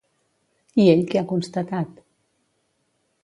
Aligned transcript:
I 0.85 0.85
ell 0.93 1.03
què 1.11 1.19
ha 1.21 1.25
constatat? 1.33 1.99